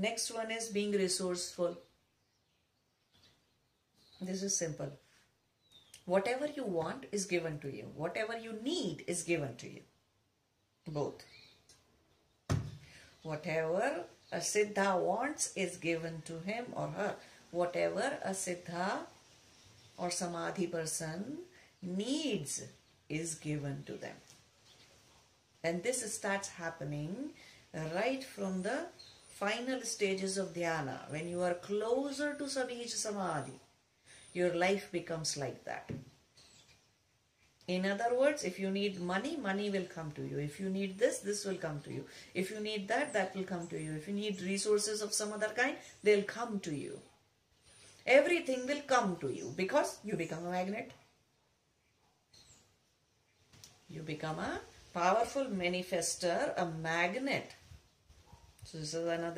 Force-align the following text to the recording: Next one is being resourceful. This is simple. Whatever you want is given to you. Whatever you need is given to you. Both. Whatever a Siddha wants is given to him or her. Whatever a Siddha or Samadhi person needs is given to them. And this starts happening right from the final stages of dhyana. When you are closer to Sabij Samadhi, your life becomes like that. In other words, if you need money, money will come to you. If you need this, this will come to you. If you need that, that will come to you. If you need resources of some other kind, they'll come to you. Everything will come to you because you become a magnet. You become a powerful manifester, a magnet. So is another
Next 0.00 0.30
one 0.30 0.50
is 0.50 0.68
being 0.68 0.92
resourceful. 0.92 1.76
This 4.22 4.42
is 4.42 4.56
simple. 4.56 4.90
Whatever 6.06 6.46
you 6.46 6.64
want 6.64 7.04
is 7.12 7.26
given 7.26 7.58
to 7.58 7.68
you. 7.70 7.90
Whatever 7.94 8.38
you 8.38 8.54
need 8.62 9.04
is 9.06 9.22
given 9.24 9.56
to 9.56 9.68
you. 9.68 9.82
Both. 10.88 11.24
Whatever 13.22 14.04
a 14.32 14.38
Siddha 14.38 14.98
wants 14.98 15.52
is 15.54 15.76
given 15.76 16.22
to 16.24 16.38
him 16.40 16.64
or 16.72 16.88
her. 16.88 17.16
Whatever 17.50 18.18
a 18.24 18.30
Siddha 18.30 19.00
or 19.98 20.10
Samadhi 20.10 20.66
person 20.68 21.40
needs 21.82 22.62
is 23.10 23.34
given 23.34 23.82
to 23.84 23.92
them. 23.92 24.16
And 25.62 25.82
this 25.82 26.00
starts 26.14 26.48
happening 26.48 27.32
right 27.94 28.24
from 28.24 28.62
the 28.62 28.86
final 29.40 29.80
stages 29.80 30.36
of 30.36 30.52
dhyana. 30.52 31.10
When 31.10 31.26
you 31.26 31.42
are 31.42 31.54
closer 31.54 32.34
to 32.34 32.44
Sabij 32.44 32.88
Samadhi, 32.90 33.58
your 34.34 34.54
life 34.54 34.92
becomes 34.92 35.36
like 35.38 35.64
that. 35.64 35.90
In 37.66 37.86
other 37.86 38.18
words, 38.18 38.44
if 38.44 38.58
you 38.58 38.70
need 38.70 39.00
money, 39.00 39.36
money 39.36 39.70
will 39.70 39.86
come 39.94 40.10
to 40.12 40.22
you. 40.22 40.38
If 40.38 40.60
you 40.60 40.68
need 40.68 40.98
this, 40.98 41.20
this 41.20 41.44
will 41.44 41.56
come 41.56 41.80
to 41.84 41.92
you. 41.92 42.04
If 42.34 42.50
you 42.50 42.60
need 42.60 42.88
that, 42.88 43.12
that 43.14 43.34
will 43.34 43.44
come 43.44 43.66
to 43.68 43.80
you. 43.80 43.92
If 43.92 44.08
you 44.08 44.14
need 44.14 44.42
resources 44.42 45.00
of 45.00 45.14
some 45.14 45.32
other 45.32 45.52
kind, 45.56 45.76
they'll 46.02 46.24
come 46.24 46.58
to 46.60 46.74
you. 46.74 46.98
Everything 48.06 48.66
will 48.66 48.82
come 48.86 49.16
to 49.20 49.30
you 49.32 49.54
because 49.56 49.98
you 50.04 50.16
become 50.16 50.44
a 50.46 50.50
magnet. 50.50 50.90
You 53.88 54.02
become 54.02 54.38
a 54.38 54.60
powerful 54.92 55.44
manifester, 55.44 56.52
a 56.56 56.66
magnet. 56.66 57.54
So 58.64 58.78
is 58.78 58.94
another 58.94 59.28